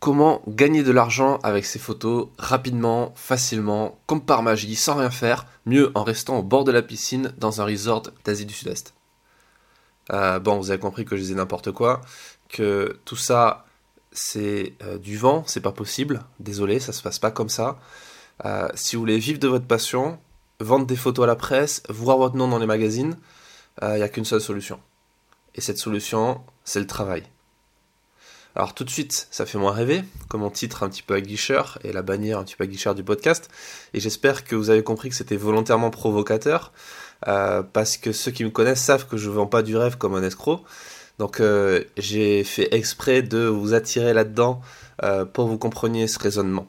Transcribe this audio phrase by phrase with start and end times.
[0.00, 5.46] Comment gagner de l'argent avec ses photos rapidement, facilement, comme par magie, sans rien faire,
[5.66, 8.94] mieux en restant au bord de la piscine dans un resort d'Asie du Sud-Est.
[10.12, 12.00] Euh, bon, vous avez compris que je disais n'importe quoi,
[12.48, 13.66] que tout ça
[14.12, 16.22] c'est euh, du vent, c'est pas possible.
[16.38, 17.78] Désolé, ça se passe pas comme ça.
[18.44, 20.18] Euh, si vous voulez vivre de votre passion,
[20.60, 23.16] vendre des photos à la presse, voir votre nom dans les magazines,
[23.82, 24.80] il n'y a qu'une seule solution.
[25.54, 27.24] Et cette solution, c'est le travail.
[28.54, 31.78] Alors tout de suite, ça fait moins rêver, comme mon titre un petit peu aguicheur
[31.84, 33.48] et la bannière un petit peu aguicheur du podcast.
[33.94, 36.72] Et j'espère que vous avez compris que c'était volontairement provocateur,
[37.28, 39.96] euh, parce que ceux qui me connaissent savent que je ne vends pas du rêve
[39.96, 40.64] comme un escroc.
[41.18, 44.60] Donc euh, j'ai fait exprès de vous attirer là-dedans
[45.02, 46.68] euh, pour que vous compreniez ce raisonnement.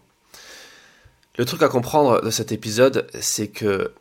[1.37, 3.93] Le truc à comprendre de cet épisode, c'est que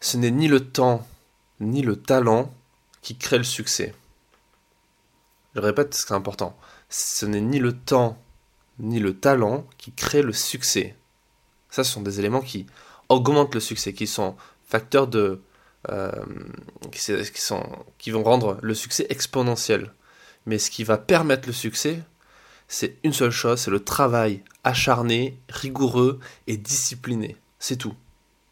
[0.00, 1.06] ce n'est ni le temps
[1.60, 2.52] ni le talent
[3.00, 3.94] qui crée le succès.
[5.54, 6.56] Je répète, c'est important
[6.92, 8.22] ce n'est ni le temps
[8.78, 10.94] ni le talent qui crée le succès.
[11.70, 12.66] Ça, ce sont des éléments qui
[13.08, 15.40] augmentent le succès, qui sont facteurs de...
[15.90, 16.12] Euh,
[17.98, 19.92] qui vont rendre le succès exponentiel.
[20.46, 22.02] Mais ce qui va permettre le succès,
[22.68, 27.36] c'est une seule chose, c'est le travail acharné, rigoureux et discipliné.
[27.58, 27.94] C'est tout.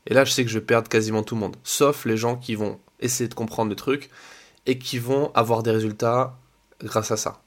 [0.07, 2.37] Et là, je sais que je vais perdre quasiment tout le monde, sauf les gens
[2.37, 4.11] qui vont essayer de comprendre le truc
[4.67, 6.37] et qui vont avoir des résultats
[6.83, 7.43] grâce à ça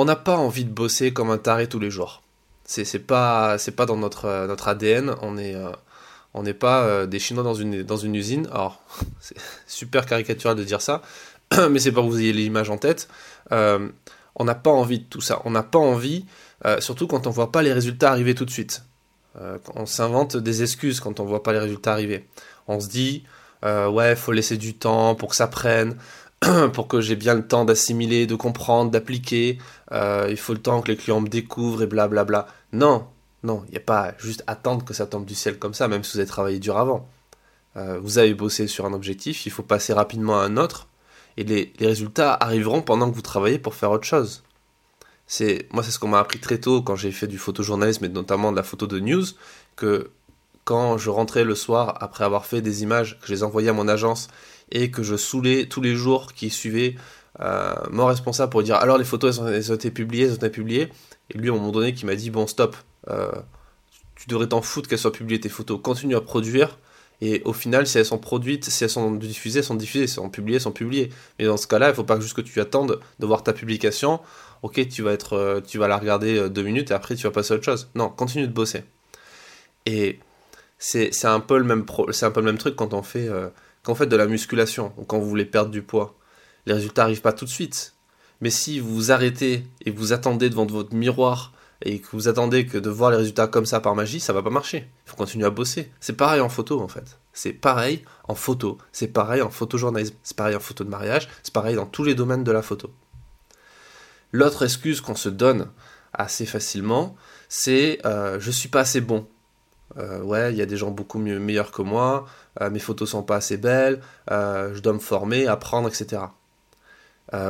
[0.00, 2.22] on n'a pas envie de bosser comme un taré tous les jours.
[2.64, 5.14] C'est pas c'est pas dans notre euh, notre ADN.
[5.20, 5.72] On est euh,
[6.32, 8.46] on n'est pas euh, des Chinois dans une dans une usine.
[8.50, 8.82] Alors
[9.20, 11.02] c'est super caricatural de dire ça,
[11.70, 13.08] mais c'est pour que vous ayez l'image en tête.
[13.50, 15.42] on n'a pas envie de tout ça.
[15.44, 16.24] On n'a pas envie,
[16.78, 18.84] surtout quand on voit pas les résultats arriver tout de suite.
[19.74, 22.26] on s'invente des excuses quand on voit pas les résultats arriver.
[22.68, 23.24] On se dit
[23.64, 25.98] ouais, faut laisser du temps pour que ça prenne.
[26.72, 29.58] pour que j'ai bien le temps d'assimiler, de comprendre, d'appliquer.
[29.92, 32.46] Euh, il faut le temps que les clients me découvrent et blablabla.
[32.72, 33.06] Non,
[33.42, 36.04] non, il n'y a pas juste attendre que ça tombe du ciel comme ça, même
[36.04, 37.08] si vous avez travaillé dur avant.
[37.76, 40.88] Euh, vous avez bossé sur un objectif, il faut passer rapidement à un autre,
[41.36, 44.42] et les, résultats arriveront pendant que vous travaillez pour faire autre chose.
[45.26, 48.08] C'est moi, c'est ce qu'on m'a appris très tôt quand j'ai fait du photojournalisme et
[48.08, 49.24] notamment de la photo de news,
[49.76, 50.10] que
[50.64, 53.72] quand je rentrais le soir après avoir fait des images que je les envoyais à
[53.72, 54.28] mon agence
[54.70, 56.94] et que je saoulais tous les jours qui suivaient
[57.40, 60.50] euh, mon responsable pour dire alors les photos elles ont, été publiées, elles ont été
[60.50, 60.88] publiées.
[61.30, 62.76] Et lui à un moment donné qui m'a dit bon stop,
[63.08, 63.30] euh,
[64.16, 66.78] tu devrais t'en foutre qu'elles soient publiées tes photos, continue à produire.
[67.22, 70.14] Et au final, si elles sont produites, si elles sont diffusées, elles sont diffusées, si
[70.14, 71.10] elles sont publiées, elles sont publiées.
[71.38, 73.52] Mais dans ce cas-là, il ne faut pas juste que tu attendes de voir ta
[73.52, 74.20] publication.
[74.62, 77.30] Ok, tu vas, être, euh, tu vas la regarder deux minutes et après tu vas
[77.30, 77.90] passer à autre chose.
[77.94, 78.84] Non, continue de bosser.
[79.84, 80.18] Et
[80.80, 81.84] c'est un, peu le même
[82.58, 86.16] truc quand on fait de la musculation ou quand vous voulez perdre du poids,
[86.64, 87.94] les résultats n'arrivent pas tout de suite.
[88.40, 91.52] Mais si vous vous arrêtez et vous attendez devant votre miroir
[91.82, 94.42] et que vous attendez que de voir les résultats comme ça par magie, ça va
[94.42, 94.88] pas marcher.
[95.06, 95.92] Il faut continuer à bosser.
[96.00, 97.18] C'est pareil en photo en fait.
[97.34, 98.78] C'est pareil en photo.
[98.92, 100.14] C'est pareil en photojournalisme.
[100.22, 101.28] C'est pareil en photo de mariage.
[101.42, 102.90] C'est pareil dans tous les domaines de la photo.
[104.32, 105.68] L'autre excuse qu'on se donne
[106.12, 107.16] assez facilement,
[107.48, 109.26] c'est euh, je suis pas assez bon.
[109.98, 112.26] Euh, ouais, il y a des gens beaucoup mieux, meilleurs que moi,
[112.60, 116.22] euh, mes photos sont pas assez belles, euh, je dois me former, apprendre, etc.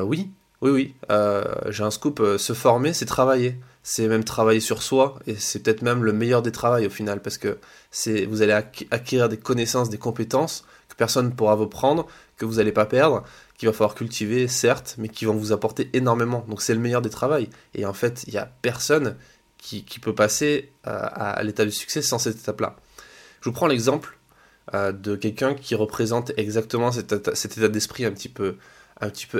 [0.02, 0.30] oui,
[0.62, 0.94] oui, oui,
[1.70, 3.58] j'ai un scoop, se former, c'est travailler.
[3.82, 7.22] C'est même travailler sur soi, et c'est peut-être même le meilleur des travails au final,
[7.22, 7.58] parce que
[7.90, 12.06] c'est, vous allez acquérir des connaissances, des compétences que personne ne pourra vous prendre,
[12.36, 13.22] que vous n'allez pas perdre,
[13.56, 16.44] qu'il va falloir cultiver, certes, mais qui vont vous apporter énormément.
[16.48, 17.48] Donc c'est le meilleur des travails.
[17.74, 19.16] Et en fait, il n'y a personne
[19.60, 22.76] qui, peut passer euh, à, l'état du succès sans cette étape-là.
[23.40, 24.18] Je vous prends l'exemple
[24.74, 28.56] euh, de quelqu'un qui représente exactement cet, état d'esprit un petit peu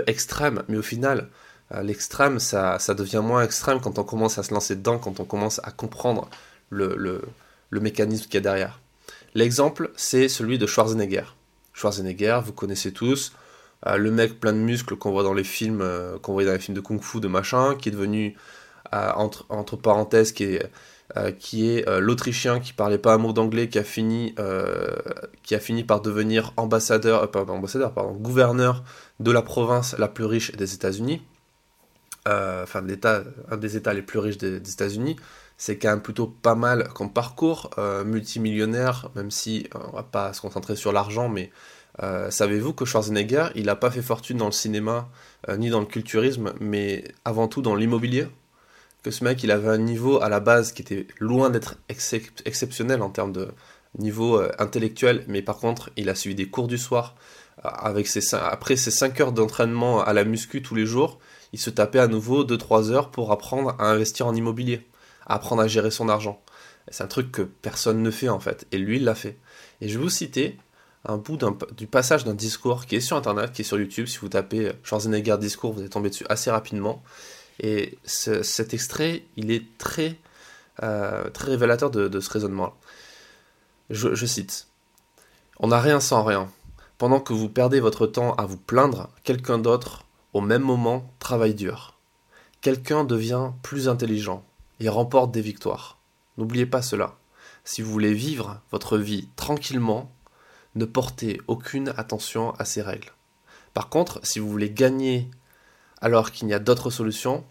[0.07, 1.29] extrême, mais au final,
[1.73, 5.25] euh, l'extrême, ça, devient moins extrême quand on commence à se lancer dedans, quand on
[5.25, 6.29] commence à comprendre
[6.69, 7.23] le
[7.73, 8.81] mécanisme qu'il y a derrière.
[9.35, 11.25] L'exemple, c'est celui de Schwarzenegger.
[11.73, 13.33] Schwarzenegger, vous connaissez tous,
[13.87, 15.85] le mec plein de muscles qu'on voit dans les films,
[16.23, 18.37] qu'on voit dans les films de kung-fu, de machin, qui est devenu
[18.93, 20.71] entre, parenthèses, qui est,
[21.17, 24.97] euh, euh, l'Autrichien qui parlait pas un mot d'anglais, qui a fini, euh,
[25.43, 28.85] qui a fini par devenir ambassadeur, pardon, ambassadeur, pardon, gouverneur
[29.19, 31.23] de la province la plus riche des États-Unis,
[32.27, 35.17] enfin l'État, un des États les plus riches des, États-Unis.
[35.57, 37.71] C'est quand même plutôt pas mal comme parcours,
[38.07, 41.51] multimillionnaire, même si on va pas se concentrer sur l'argent, mais
[42.31, 45.09] savez-vous que Schwarzenegger, il n'a pas fait fortune dans le cinéma
[45.59, 48.27] ni dans le culturisme, mais avant tout dans l'immobilier?
[49.03, 53.03] Que ce mec, il avait un niveau à la base qui était loin d'être exceptionnel
[53.03, 53.49] en termes de
[53.99, 57.17] niveau euh, intellectuel, mais par contre, il a suivi des cours du soir.
[57.65, 61.19] Euh, avec ses, après ses 5 heures d'entraînement à la muscu tous les jours,
[61.53, 64.87] il se tapait à nouveau 2-3 heures pour apprendre à investir en immobilier,
[65.27, 66.41] à apprendre à gérer son argent.
[66.89, 69.39] C'est un truc que personne ne fait en fait, et lui il l'a fait.
[69.81, 70.59] Et je vais vous citer
[71.05, 71.39] un bout
[71.77, 74.07] du passage d'un discours qui est sur internet, qui est sur YouTube.
[74.07, 77.03] Si vous tapez Schwarzenegger discours, vous allez tomber dessus assez rapidement.
[77.61, 80.19] Et cet extrait, il est très,
[80.83, 82.75] euh, révélateur de, ce raisonnement.
[83.91, 84.67] Je, je cite
[85.59, 86.51] On n'a rien sans rien.
[86.97, 91.55] Pendant que vous perdez votre temps à vous plaindre, quelqu'un d'autre, au même moment, travaille
[91.55, 91.99] dur.
[92.63, 94.45] Quelqu'un devient plus intelligent
[94.81, 95.99] et remporte des victoires.
[96.39, 97.17] N'oubliez pas cela.
[97.65, 100.11] Si vous voulez vivre votre vie tranquillement,
[100.75, 103.13] ne portez aucune attention à ces règles.
[103.75, 105.31] Par contre, si vous voulez gagner
[106.01, 107.45] alors qu'il n'y a d'autres solutions,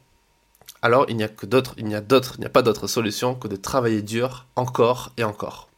[0.81, 2.87] alors il n'y a que d'autres, il n'y a d'autres, il n'y a pas d'autre
[2.87, 5.69] solution que de travailler dur encore et encore.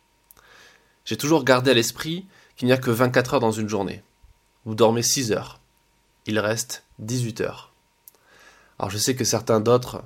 [1.05, 4.03] J'ai toujours gardé à l'esprit qu'il n'y a que 24 heures dans une journée.
[4.65, 5.59] Vous dormez 6 heures.
[6.27, 7.73] Il reste 18 heures.
[8.77, 10.03] Alors je sais que certains d'autres,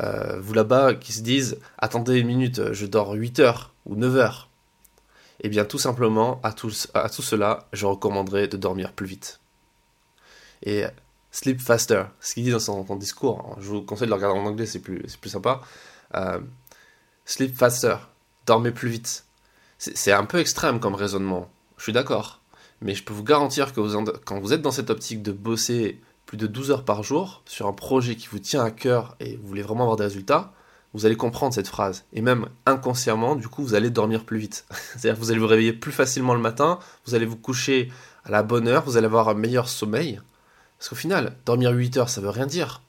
[0.00, 4.16] euh, vous là-bas, qui se disent Attendez une minute, je dors 8 heures ou 9
[4.16, 4.48] heures.
[5.40, 9.40] Eh bien, tout simplement, à tout, à tout cela, je recommanderais de dormir plus vite.
[10.62, 10.84] Et
[11.30, 14.38] sleep faster, ce qu'il dit dans son, discours, hein, je vous conseille de le regarder
[14.38, 15.60] en anglais, c'est plus, plus sympa.
[16.14, 16.40] Euh,
[17.24, 17.96] sleep faster,
[18.46, 19.24] dormez plus vite.
[19.78, 22.40] C'est un peu extrême comme raisonnement, je suis d'accord.
[22.80, 23.80] Mais je peux vous garantir que
[24.24, 27.66] quand vous êtes dans cette optique de bosser plus de 12 heures par jour sur
[27.66, 30.52] un projet qui vous tient à cœur et vous voulez vraiment avoir des résultats,
[30.94, 32.04] vous allez comprendre cette phrase.
[32.12, 34.64] Et même inconsciemment, du coup, vous allez dormir plus vite.
[34.70, 37.90] C'est-à-dire que vous allez vous réveiller plus facilement le matin, vous allez vous coucher
[38.24, 40.20] à la bonne heure, vous allez avoir un meilleur sommeil.
[40.78, 42.82] Parce qu'au final, dormir 8 heures, ça veut rien dire.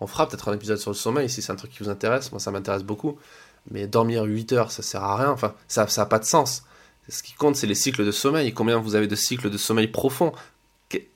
[0.00, 2.32] On fera peut-être un épisode sur le sommeil si c'est un truc qui vous intéresse.
[2.32, 3.18] Moi, ça m'intéresse beaucoup.
[3.70, 5.30] Mais dormir 8 heures, ça sert à rien.
[5.30, 6.64] Enfin, ça n'a pas de sens.
[7.08, 8.52] Ce qui compte, c'est les cycles de sommeil.
[8.52, 10.32] Combien vous avez de cycles de sommeil profond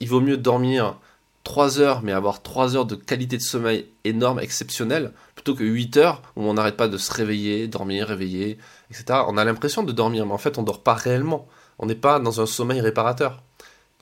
[0.01, 0.99] Il vaut mieux dormir
[1.45, 5.97] 3 heures, mais avoir 3 heures de qualité de sommeil énorme, exceptionnelle, plutôt que 8
[5.97, 8.59] heures où on n'arrête pas de se réveiller, dormir, réveiller,
[8.91, 9.21] etc.
[9.27, 11.49] On a l'impression de dormir, mais en fait, on ne dort pas réellement.
[11.79, 13.43] On n'est pas dans un sommeil réparateur.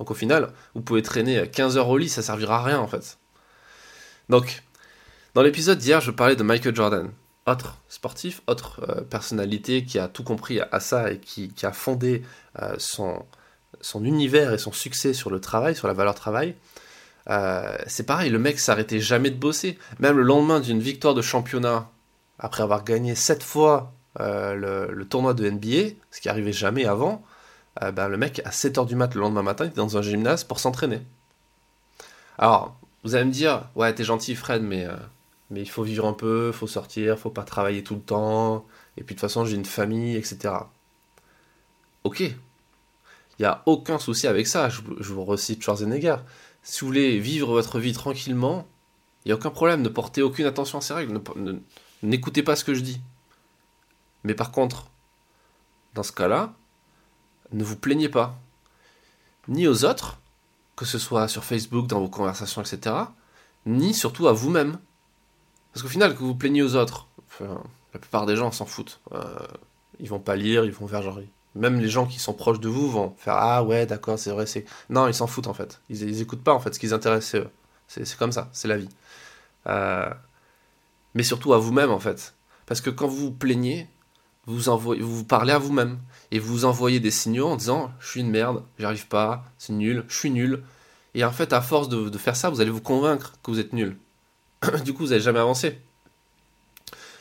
[0.00, 2.88] Donc au final, vous pouvez traîner 15 heures au lit, ça servira à rien en
[2.88, 3.18] fait.
[4.30, 4.62] Donc,
[5.34, 7.10] dans l'épisode d'hier, je parlais de Michael Jordan,
[7.46, 12.22] autre sportif, autre euh, personnalité qui a tout compris à, ça et qui, a fondé
[12.62, 13.26] euh, son,
[14.02, 16.56] univers et son succès sur le travail, sur la valeur travail.
[17.28, 19.78] Euh, c'est pareil, le mec s'arrêtait jamais de bosser.
[19.98, 21.90] Même le lendemain d'une victoire de championnat,
[22.38, 27.22] après avoir gagné 7 fois euh, le, tournoi de NBA, ce qui arrivait jamais avant,
[27.82, 30.44] euh, le mec à 7h du mat le lendemain matin, il était dans un gymnase
[30.44, 31.00] pour s'entraîner.
[32.38, 34.86] Alors, vous allez me dire, ouais, t'es gentil Fred, mais,
[35.50, 38.66] mais il faut vivre un peu, faut sortir, faut pas travailler tout le temps,
[38.96, 40.54] et puis de toute façon j'ai une famille, etc.
[42.04, 42.36] Ok, il
[43.40, 46.16] n'y a aucun souci avec ça, je, je vous recite Schwarzenegger
[46.62, 48.66] si vous voulez vivre votre vie tranquillement,
[49.24, 51.20] il n'y a aucun problème, ne portez aucune attention à ces règles,
[52.02, 53.00] n'écoutez pas ce que je dis.
[54.24, 54.86] Mais par contre,
[55.94, 56.52] dans ce cas-là,
[57.52, 58.38] ne vous plaignez pas,
[59.48, 60.18] ni aux autres,
[60.76, 62.96] que ce soit sur Facebook, dans vos conversations, etc.,
[63.66, 64.78] ni surtout à vous-même.
[65.72, 67.08] Parce qu'au final, que vous plaignez aux autres,
[67.40, 69.00] la plupart des gens s'en foutent.
[69.12, 69.24] Euh,
[69.98, 71.20] ils vont pas lire, ils vont faire genre,
[71.54, 74.46] même les gens qui sont proches de vous vont faire Ah ouais, d'accord, c'est vrai,
[74.46, 74.64] c'est.
[74.88, 75.80] Non, ils s'en foutent en fait.
[75.88, 77.50] Ils, ils écoutent pas en fait ce qui les intéresse, c'est eux.
[77.88, 78.88] C'est comme ça, c'est la vie.
[79.66, 80.08] Euh,
[81.14, 82.34] mais surtout à vous-même en fait.
[82.66, 83.88] Parce que quand vous vous plaignez,
[84.56, 85.98] vous, vous parlez à vous-même.
[86.30, 89.72] Et vous envoyez des signaux en disant Je suis une merde, j'y arrive pas, c'est
[89.72, 90.62] nul, je suis nul.
[91.14, 93.58] Et en fait, à force de, de, faire ça, vous allez vous convaincre que vous
[93.58, 93.96] êtes nul.
[94.84, 95.78] du coup, vous n'allez jamais avancer.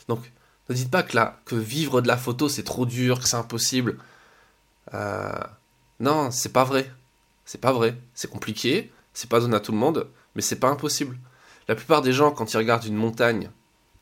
[0.07, 0.31] Donc,
[0.69, 3.35] ne dites pas que, là, que vivre de la photo c'est trop dur, que c'est
[3.35, 3.97] impossible.
[4.93, 5.31] Euh,
[5.99, 6.91] non, c'est pas vrai.
[7.45, 7.97] C'est pas vrai.
[8.13, 11.17] C'est compliqué, c'est pas donné à tout le monde, mais c'est pas impossible.
[11.67, 13.49] La plupart des gens, quand ils regardent une montagne,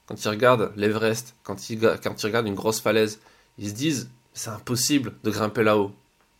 [0.07, 3.19] quand ils regardent l'Everest, quand ils, quand ils regardent une grosse falaise,
[3.57, 5.91] ils se disent c'est impossible de grimper là-haut.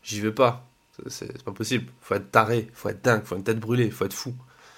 [0.04, 0.66] J'y vais pas.
[1.08, 1.92] C'est pas possible.
[2.02, 4.34] Faut être taré, faut être dingue, faut une tête brûlée, faut être fou.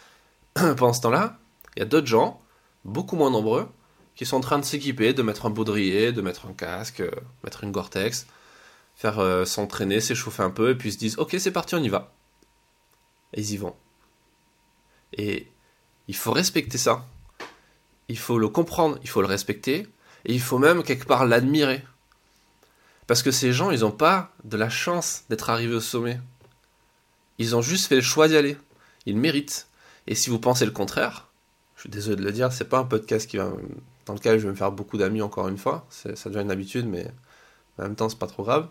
[0.53, 1.37] Pendant ce temps-là,
[1.75, 2.41] il y a d'autres gens,
[2.83, 3.69] beaucoup moins nombreux,
[4.15, 7.11] qui sont en train de s'équiper, de mettre un baudrier, de mettre un casque, euh,
[7.43, 8.27] mettre une Gore-Tex,
[8.95, 11.83] faire euh, s'entraîner, s'échauffer un peu, et puis ils se disent Ok, c'est parti, on
[11.83, 12.13] y va.
[13.33, 13.75] Et ils y vont.
[15.13, 15.47] Et
[16.07, 17.05] il faut respecter ça.
[18.09, 19.87] Il faut le comprendre, il faut le respecter,
[20.25, 21.83] et il faut même quelque part l'admirer.
[23.07, 26.19] Parce que ces gens, ils n'ont pas de la chance d'être arrivés au sommet.
[27.37, 28.57] Ils ont juste fait le choix d'y aller.
[29.05, 29.67] Ils méritent.
[30.07, 31.27] Et si vous pensez le contraire,
[31.75, 33.51] je suis désolé de le dire, c'est pas un podcast qui va,
[34.05, 35.87] dans lequel je vais me faire beaucoup d'amis encore une fois.
[35.89, 37.09] Ça devient une habitude, mais
[37.77, 38.67] en même temps, c'est pas trop grave.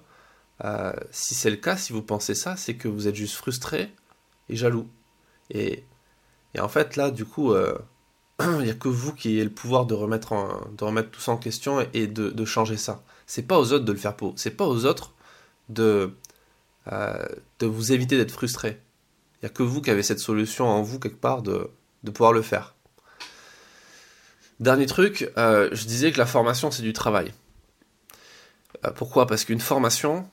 [0.64, 3.92] Euh, si c'est le cas, si vous pensez ça, c'est que vous êtes juste frustré
[4.48, 4.88] et jaloux.
[5.50, 5.84] Et
[6.54, 7.52] Et en fait, là, du coup,
[8.42, 10.34] il n'y a que vous qui ayez le pouvoir de remettre,
[10.76, 13.02] de remettre tout ça en question et, de, de, changer ça.
[13.26, 14.34] C'est pas aux autres de le faire pour.
[14.36, 15.12] C'est pas aux autres
[15.68, 16.12] de,
[16.86, 18.80] de vous éviter d'être frustré.
[19.34, 21.70] Il n'y a que vous qui avez cette solution en vous quelque part de,
[22.04, 22.74] de pouvoir le faire.
[24.60, 27.32] Dernier truc, euh, je disais que la formation c'est du travail.
[28.84, 29.26] Euh, pourquoi?
[29.26, 30.28] Parce qu'une formation,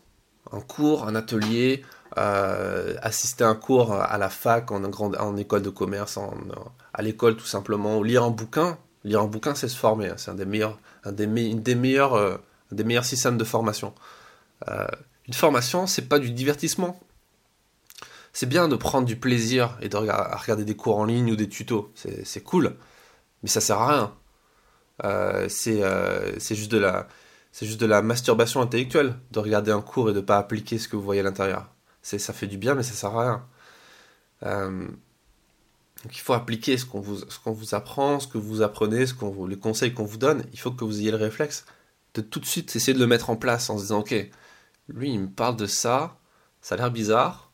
[0.52, 1.84] un cours, un atelier,
[2.18, 6.18] euh, assister à un cours à la fac, en, en école de commerce,
[6.96, 10.16] à l'école tout simplement, ou lire un bouquin, lire un bouquin c'est se former, hein.
[10.18, 12.40] c'est un des meilleurs, un des, des meilleurs,
[12.72, 13.94] des meilleurs systèmes de formation.
[15.28, 17.00] une formation c'est pas du divertissement,
[18.34, 21.48] c'est bien de prendre du plaisir et de regarder des cours en ligne ou des
[21.50, 22.76] tutos, c'est cool,
[23.44, 24.14] mais ça sert à rien.
[25.04, 27.08] Euh, euh, c'est juste de la
[27.62, 30.96] juste de la masturbation intellectuelle de regarder un cours et de pas appliquer ce que
[30.96, 31.70] vous voyez à l'intérieur.
[32.02, 33.46] Ça fait du bien, mais ça sert à
[34.42, 34.86] rien.
[36.06, 39.06] Donc il faut appliquer ce qu'on vous apprend, ce que vous apprenez,
[39.48, 40.46] les conseils qu'on vous donne.
[40.54, 41.66] Il faut que vous ayez le réflexe
[42.14, 44.14] de tout de suite essayer de le mettre en place en se disant ok,
[44.88, 46.20] lui il me parle de ça,
[46.62, 47.46] ça a l'air bizarre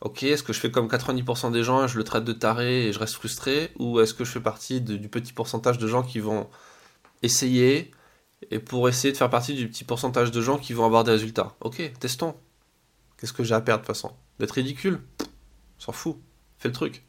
[0.00, 2.92] ok, est-ce que je fais comme 90% des gens je le traite de taré et
[2.92, 3.72] je reste frustré?
[3.78, 6.48] Ou est-ce que je fais partie du petit pourcentage de gens qui vont
[7.22, 7.90] essayer
[8.50, 11.12] et pour essayer de faire partie du petit pourcentage de gens qui vont avoir des
[11.12, 11.54] résultats?
[11.60, 12.34] Ok, testons.
[13.18, 14.14] Qu'est-ce que j'ai à perdre de toute façon?
[14.38, 15.00] D'être ridicule?
[15.78, 16.16] S'en fout.
[16.58, 17.05] Fais le truc.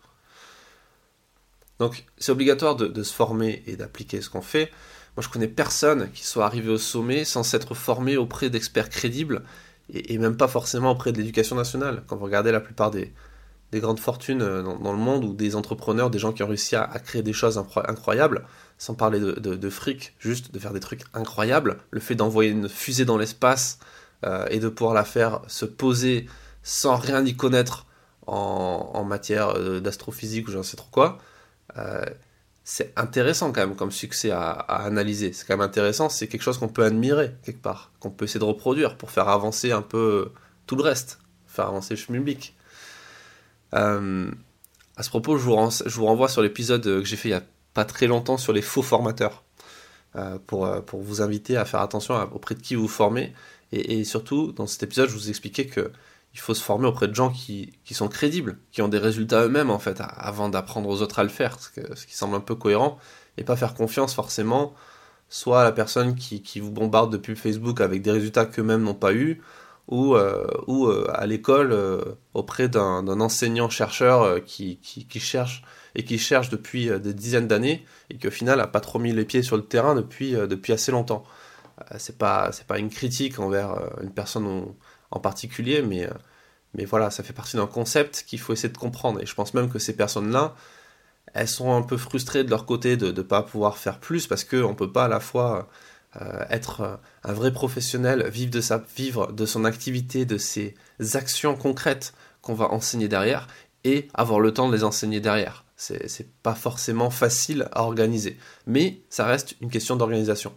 [1.80, 4.72] Donc c'est obligatoire de, se former et d'appliquer ce qu'on fait.
[5.16, 9.44] Moi je connais personne qui soit arrivé au sommet sans s'être formé auprès d'experts crédibles
[9.94, 12.04] et, même pas forcément auprès de l'éducation nationale.
[12.08, 13.14] Quand vous regardez la plupart des,
[13.72, 16.76] des grandes fortunes euh, dans, le monde ou des entrepreneurs, des gens qui ont réussi
[16.76, 18.46] à, créer des choses incroyables,
[18.78, 22.70] sans parler de, de, fric, juste de faire des trucs incroyables, le fait d'envoyer une
[22.70, 23.80] fusée dans l'espace
[24.26, 26.28] euh, et de pouvoir la faire se poser
[26.64, 27.86] sans rien y connaître
[28.26, 31.18] en, en matière euh, d'astrophysique ou je ne sais trop quoi,
[32.64, 35.32] c'est intéressant quand même comme succès à, analyser.
[35.32, 38.40] C'est quand même intéressant, c'est quelque chose qu'on peut admirer quelque part, qu'on peut essayer
[38.42, 40.32] de reproduire pour faire avancer un peu
[40.66, 42.56] tout le reste, faire avancer le public.
[43.74, 44.30] Euh,
[44.98, 47.44] à ce propos, je vous, renvoie sur l'épisode que j'ai fait il y a
[47.74, 49.44] pas très longtemps sur les faux formateurs,
[50.16, 53.34] euh, pour, euh, pour vous inviter à faire attention auprès de qui vous formez.
[53.72, 55.92] Et, surtout, dans cet épisode, je vous expliquais que
[56.38, 59.72] il faut se former auprès de gens qui, sont crédibles, qui ont des résultats eux-mêmes
[59.72, 63.00] en fait, avant d'apprendre aux autres à le faire, ce, qui semble un peu cohérent,
[63.38, 64.74] et pas faire confiance forcément
[65.30, 68.94] soit à la personne qui, vous bombarde de pubs Facebook avec des résultats qu'eux-mêmes n'ont
[68.94, 69.42] pas eu,
[69.88, 72.04] ou, euh, ou euh, à l'école euh,
[72.36, 74.80] auprès d'un enseignant-chercheur qui,
[75.20, 75.64] cherche
[75.96, 79.12] et qui cherche depuis des dizaines d'années et qui au final n'a pas trop mis
[79.12, 81.24] les pieds sur le terrain depuis, depuis assez longtemps.
[81.98, 84.68] c'est pas pas une critique envers une personne
[85.12, 86.14] en particulier, mais, euh,
[86.74, 89.22] mais voilà, ça fait partie d'un concept qu'il faut essayer de comprendre.
[89.22, 90.56] Et je pense même que ces personnes-là,
[91.34, 94.44] elles sont un peu frustrées de leur côté de ne pas pouvoir faire plus parce
[94.44, 95.70] qu'on ne peut pas à la fois
[96.22, 100.76] euh, être un vrai professionnel, vivre de, son activité, de ses
[101.14, 103.48] actions concrètes qu'on va enseigner derrière
[103.84, 105.66] et avoir le temps de les enseigner derrière.
[105.76, 110.56] C'est pas forcément facile à organiser, mais ça reste une question d'organisation.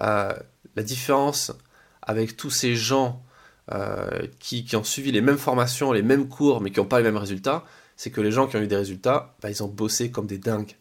[0.00, 0.32] Euh,
[0.74, 1.52] la différence
[2.00, 3.22] avec tous ces gens
[3.70, 7.04] euh, qui, ont suivi les mêmes formations, les mêmes cours, mais qui n'ont pas les
[7.04, 7.64] mêmes résultats,
[7.96, 10.38] c'est que les gens qui ont eu des résultats, bah, ils ont bossé comme des
[10.38, 10.76] dingues.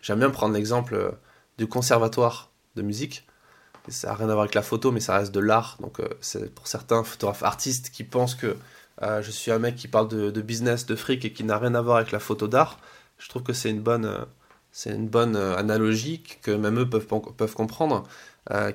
[0.00, 1.10] J'aime bien prendre l'exemple euh,
[1.58, 3.26] du conservatoire de musique.
[3.88, 5.76] ça n'a rien à voir avec la photo, mais ça reste de l'art.
[5.80, 8.56] Donc, euh, c'est pour certains photographes artistes qui pensent que
[9.00, 11.82] je suis un mec qui parle de, business, de fric et qui n'a rien à
[11.82, 12.80] voir avec la photo d'art.
[13.18, 14.26] Je trouve que c'est une bonne,
[14.72, 18.08] c'est une bonne analogie que même eux peuvent, peuvent comprendre,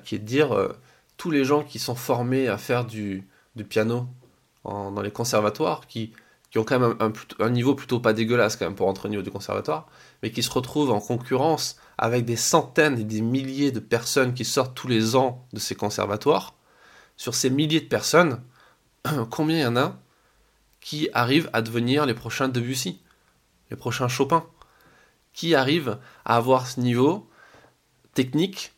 [0.06, 0.76] qui est de dire
[1.24, 3.26] tous les gens qui sont formés à faire du,
[3.70, 4.08] piano
[4.66, 6.12] dans les conservatoires, qui,
[6.58, 6.98] ont quand même
[7.40, 9.88] un, niveau plutôt pas dégueulasse quand même pour entrer au niveau du conservatoire,
[10.22, 14.44] mais qui se retrouvent en concurrence avec des centaines et des milliers de personnes qui
[14.44, 16.56] sortent tous les ans de ces conservatoires.
[17.16, 18.42] Sur ces milliers de personnes,
[19.30, 19.98] combien il y en a
[20.82, 23.00] qui arrivent à devenir les prochains Debussy,
[23.72, 24.46] les prochains Chopin,
[25.32, 27.30] qui arrivent à avoir ce niveau
[28.14, 28.74] technique,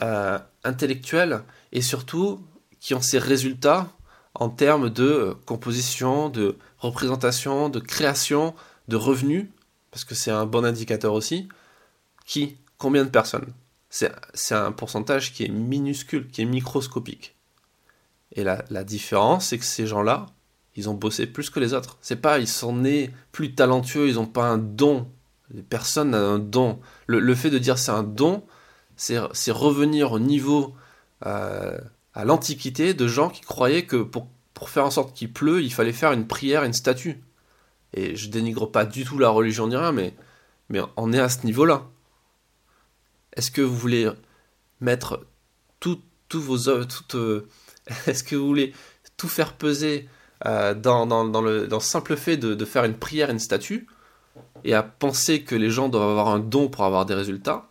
[0.00, 2.40] euh, intellectuel et surtout
[2.80, 3.90] qui ont ces résultats
[4.34, 8.54] en termes de composition, de représentation, de création,
[8.86, 9.46] de revenus,
[9.90, 11.48] parce que c'est un bon indicateur aussi,
[12.24, 13.52] qui, combien de personnes?
[13.90, 17.34] C'est un pourcentage qui est minuscule, qui est microscopique.
[18.32, 20.26] Et la, la différence, c'est que ces gens-là,
[20.76, 21.96] ils ont bossé plus que les autres.
[22.02, 25.08] C'est pas, ils sont nés plus talentueux, ils n'ont pas un don.
[25.70, 26.78] Personne n'a un don.
[27.06, 28.44] Le, le fait de dire c'est un don,
[28.96, 30.74] c'est revenir au niveau
[31.22, 34.28] à l'Antiquité de gens qui croyaient que pour,
[34.66, 37.22] faire en sorte qu'il pleut, il fallait faire une prière, une statue.
[37.94, 40.14] Et je dénigre pas du tout la religion ni rien, mais,
[40.96, 41.86] on est à ce niveau-là.
[43.34, 44.10] Est-ce que vous voulez
[44.80, 45.26] mettre
[46.28, 47.48] tous vos œuvres, euh,
[48.06, 48.74] est-ce que vous voulez
[49.16, 50.08] tout faire peser
[50.46, 51.06] euh, dans,
[51.42, 53.86] le, simple fait de, faire une prière, une statue,
[54.64, 57.68] et à penser que les gens doivent avoir un don pour avoir des résultats,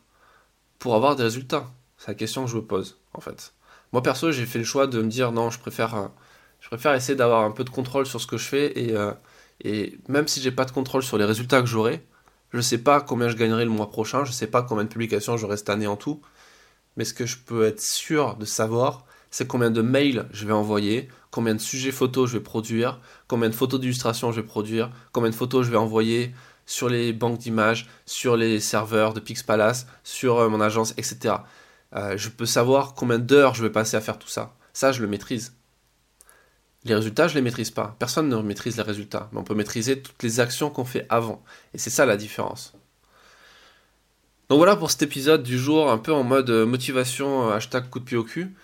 [0.80, 1.72] pour avoir des résultats?
[1.98, 3.54] C'est la question que je me pose, en fait.
[3.94, 7.44] Moi, perso, j'ai fait le choix de me dire non, je préfère, euh, essayer d'avoir
[7.44, 8.96] un peu de contrôle sur ce que je fais, et,
[9.64, 12.06] et même si j'ai pas de contrôle sur les résultats que j'aurai,
[12.54, 15.38] je sais pas combien je gagnerai le mois prochain, je sais pas combien de publications
[15.38, 16.22] j'aurai cette année en tout,
[16.96, 20.54] mais ce que je peux être sûr de savoir, c'est combien de mails je vais
[20.54, 24.92] envoyer, combien de sujets photos je vais produire, combien de photos d'illustration je vais produire,
[25.12, 26.34] combien de photos je vais envoyer
[26.66, 31.36] sur les banques d'images, sur les serveurs de Pixpalace, sur euh, mon agence, etc.
[31.96, 34.56] Euh, je peux savoir combien d'heures je vais passer à faire tout ça.
[34.74, 35.54] Ça, je le maîtrise.
[36.84, 37.96] Les résultats, je ne les maîtrise pas.
[38.00, 41.44] Personne ne maîtrise les résultats, mais on peut maîtriser toutes les actions qu'on fait avant.
[41.74, 42.74] Et c'est ça la différence.
[44.50, 48.06] Donc voilà pour cet épisode du jour, un peu en mode motivation, hashtag coup de
[48.06, 48.56] pied au cul.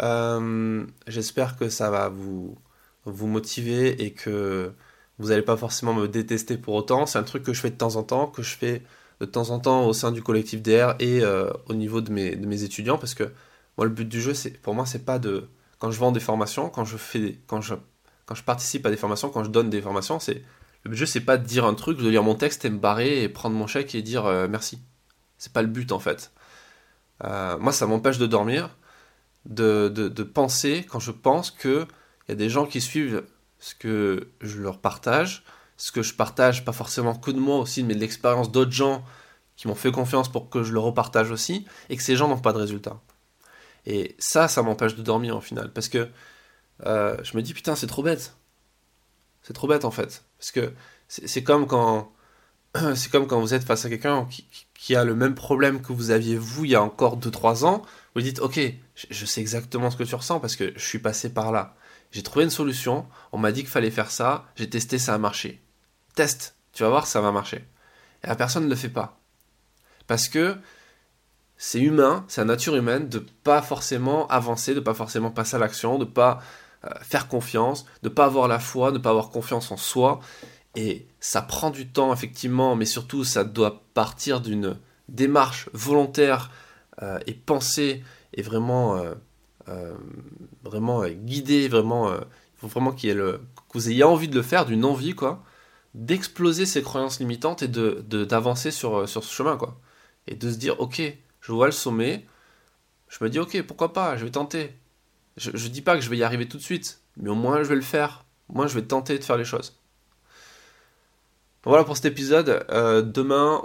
[0.00, 2.58] Euh, j'espère que ça va vous,
[3.04, 4.72] vous motiver et que
[5.18, 7.06] vous n'allez pas forcément me détester pour autant.
[7.06, 8.82] C'est un truc que je fais de temps en temps, que je fais
[9.22, 12.34] de temps en temps au sein du collectif DR et euh, au niveau de mes,
[12.34, 13.30] de étudiants, parce que
[13.78, 15.48] moi le but du jeu, c'est pour moi, c'est pas de
[15.78, 17.74] quand je vends des formations, quand je fais, je,
[18.26, 20.42] quand je participe à des formations, quand je donne des formations, c'est
[20.82, 22.70] le but du jeu, c'est pas de dire un truc, de lire mon texte et
[22.70, 24.80] me barrer et prendre mon chèque et dire euh, merci.
[25.38, 26.32] C'est pas le but en fait.
[27.22, 28.70] Euh, moi, ça m'empêche de dormir,
[29.44, 31.86] de, de, penser quand je pense qu'il
[32.28, 33.22] y a des gens qui suivent
[33.60, 35.44] ce que je leur partage,
[35.82, 39.04] ce que je partage, pas forcément que de moi aussi, mais de l'expérience d'autres gens
[39.56, 42.38] qui m'ont fait confiance pour que je le repartage aussi, et que ces gens n'ont
[42.38, 43.00] pas de résultats.
[43.84, 46.08] Et ça, ça m'empêche de dormir au final, parce que
[46.86, 48.36] euh, je me dis putain, c'est trop bête.
[49.42, 50.72] C'est trop bête en fait, parce que
[51.08, 52.12] c'est comme quand
[52.94, 54.28] c'est comme quand vous êtes face à quelqu'un
[54.74, 57.82] qui, a le même problème que vous aviez vous il y a encore 2-3 ans,
[58.14, 58.60] vous dites ok,
[58.94, 61.74] je, sais exactement ce que tu ressens parce que je suis passé par là.
[62.12, 65.18] J'ai trouvé une solution, on m'a dit qu'il fallait faire ça, j'ai testé, ça a
[65.18, 65.60] marché.
[66.14, 67.64] Teste, tu vas voir, ça va marcher.
[68.24, 69.18] Et la personne ne le fait pas.
[70.06, 70.56] Parce que
[71.56, 75.58] c'est humain, c'est la nature humaine de pas forcément avancer, de pas forcément passer à
[75.58, 76.40] l'action, de pas
[76.84, 80.18] euh, faire confiance, de pas avoir la foi, de pas avoir confiance en soi.
[80.74, 84.76] Et ça prend du temps, effectivement, mais surtout, ça doit partir d'une
[85.08, 86.50] démarche volontaire
[87.00, 89.00] euh, et pensée et vraiment,
[89.68, 89.94] euh,
[90.64, 92.20] vraiment guidée, vraiment, il
[92.56, 95.14] faut vraiment qu'il y ait le, que vous ayez envie de le faire, d'une envie,
[95.14, 95.44] quoi,
[95.94, 99.80] d'exploser ces croyances limitantes et de, d'avancer sur, sur ce chemin, quoi.
[100.26, 101.02] Et de se dire, ok,
[101.40, 102.26] je vois le sommet,
[103.08, 104.74] je me dis, ok, pourquoi pas, je vais tenter.
[105.36, 107.62] Je, je dis pas que je vais y arriver tout de suite, mais au moins
[107.62, 108.24] je vais le faire.
[108.48, 109.74] Au moins je vais tenter de faire les choses.
[111.64, 112.64] Voilà pour cet épisode.
[112.70, 113.62] Euh, demain,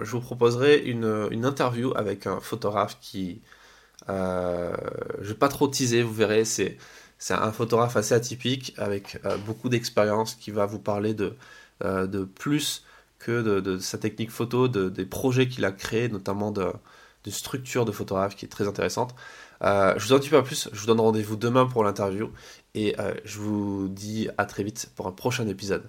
[0.00, 3.40] je vous proposerai une, interview avec un photographe qui...
[4.08, 4.74] Euh,
[5.20, 6.76] je vais pas trop teaser, vous verrez, c'est,
[7.30, 11.36] un photographe assez atypique avec euh, beaucoup d'expérience qui va vous parler de,
[11.84, 12.84] euh, plus
[13.18, 16.72] que de, sa technique photo, des projets qu'il a créés, notamment de,
[17.24, 19.14] de structure de photographe qui est très intéressante.
[19.62, 22.30] je vous en dis pas plus, je vous donne rendez-vous demain pour l'interview
[22.74, 25.84] et je vous dis à très vite pour un prochain épisode.